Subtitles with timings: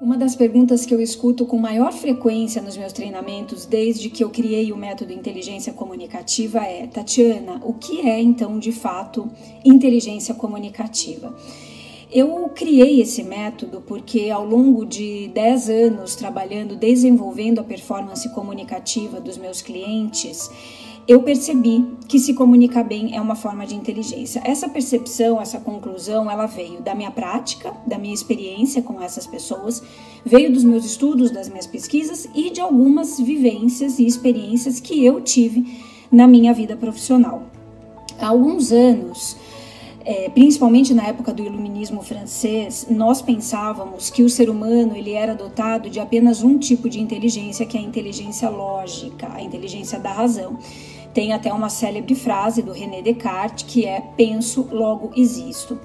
[0.00, 4.30] Uma das perguntas que eu escuto com maior frequência nos meus treinamentos desde que eu
[4.30, 9.28] criei o método Inteligência Comunicativa é: Tatiana, o que é então de fato
[9.64, 11.34] inteligência comunicativa?
[12.10, 19.20] Eu criei esse método porque ao longo de 10 anos trabalhando, desenvolvendo a performance comunicativa
[19.20, 20.50] dos meus clientes,
[21.06, 24.40] eu percebi que se comunicar bem é uma forma de inteligência.
[24.42, 29.82] Essa percepção, essa conclusão, ela veio da minha prática, da minha experiência com essas pessoas,
[30.24, 35.20] veio dos meus estudos, das minhas pesquisas e de algumas vivências e experiências que eu
[35.20, 35.78] tive
[36.10, 37.42] na minha vida profissional.
[38.18, 39.36] Há alguns anos,
[40.08, 45.34] é, principalmente na época do iluminismo francês, nós pensávamos que o ser humano ele era
[45.34, 50.10] dotado de apenas um tipo de inteligência, que é a inteligência lógica, a inteligência da
[50.10, 50.58] razão.
[51.12, 55.78] Tem até uma célebre frase do René Descartes que é penso, logo existo.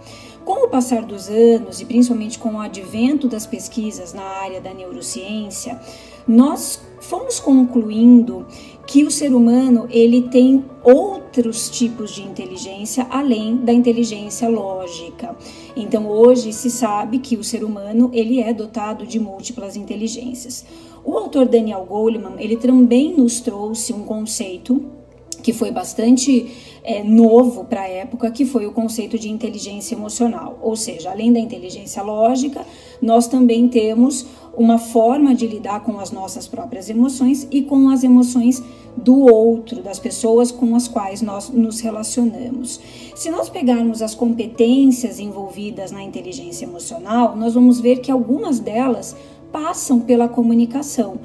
[0.46, 4.74] Com o passar dos anos e principalmente com o advento das pesquisas na área da
[4.74, 5.78] neurociência,
[6.26, 8.48] nós fomos concluindo
[8.94, 15.36] que o ser humano ele tem outros tipos de inteligência além da inteligência lógica.
[15.76, 20.64] Então hoje se sabe que o ser humano ele é dotado de múltiplas inteligências.
[21.04, 24.86] O autor Daniel Goleman ele também nos trouxe um conceito
[25.42, 26.52] que foi bastante
[26.84, 30.58] é, novo para a época, que foi o conceito de inteligência emocional.
[30.62, 32.66] Ou seja, além da inteligência lógica,
[33.02, 38.04] nós também temos uma forma de lidar com as nossas próprias emoções e com as
[38.04, 38.62] emoções
[38.96, 42.80] do outro, das pessoas com as quais nós nos relacionamos.
[43.16, 49.16] Se nós pegarmos as competências envolvidas na inteligência emocional, nós vamos ver que algumas delas
[49.52, 51.20] passam pela comunicação.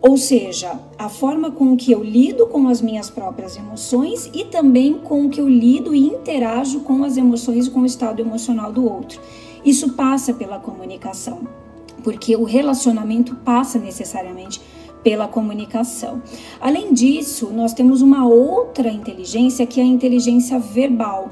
[0.00, 4.94] Ou seja, a forma com que eu lido com as minhas próprias emoções e também
[4.94, 8.84] com que eu lido e interajo com as emoções e com o estado emocional do
[8.84, 9.20] outro.
[9.64, 11.46] Isso passa pela comunicação,
[12.02, 14.60] porque o relacionamento passa necessariamente
[15.02, 16.22] pela comunicação.
[16.60, 21.30] Além disso, nós temos uma outra inteligência que é a inteligência verbal.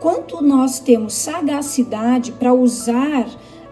[0.00, 3.26] Quanto nós temos sagacidade para usar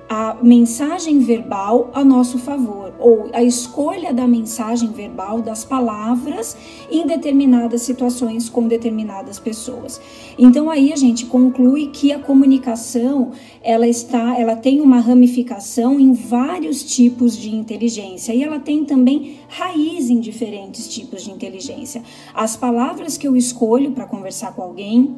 [0.09, 6.57] a mensagem verbal a nosso favor, ou a escolha da mensagem verbal, das palavras
[6.91, 10.01] em determinadas situações com determinadas pessoas.
[10.39, 16.13] Então aí a gente conclui que a comunicação, ela está, ela tem uma ramificação em
[16.13, 22.03] vários tipos de inteligência e ela tem também raiz em diferentes tipos de inteligência.
[22.35, 25.15] As palavras que eu escolho para conversar com alguém,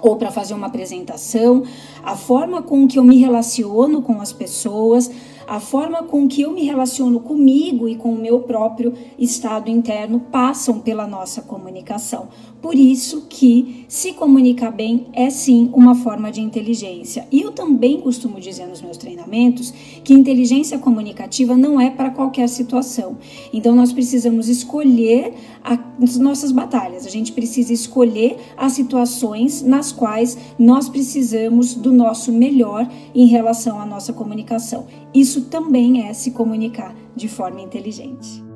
[0.00, 1.62] ou para fazer uma apresentação,
[2.02, 5.10] a forma com que eu me relaciono com as pessoas,
[5.48, 10.20] a forma com que eu me relaciono comigo e com o meu próprio estado interno
[10.20, 12.28] passam pela nossa comunicação.
[12.60, 17.26] Por isso que se comunicar bem é sim uma forma de inteligência.
[17.32, 19.72] E eu também costumo dizer nos meus treinamentos
[20.08, 23.18] que inteligência comunicativa não é para qualquer situação.
[23.52, 27.06] Então nós precisamos escolher as nossas batalhas.
[27.06, 33.78] A gente precisa escolher as situações nas quais nós precisamos do nosso melhor em relação
[33.78, 34.86] à nossa comunicação.
[35.12, 38.47] Isso também é se comunicar de forma inteligente.